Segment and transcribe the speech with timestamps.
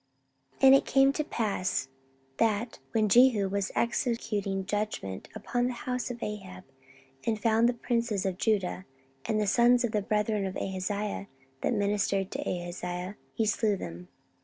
[0.61, 1.87] 14:022:008 And it came to pass,
[2.37, 6.63] that, when Jehu was executing judgment upon the house of Ahab,
[7.23, 8.85] and found the princes of Judah,
[9.25, 11.27] and the sons of the brethren of Ahaziah,
[11.61, 14.07] that ministered to Ahaziah, he slew them.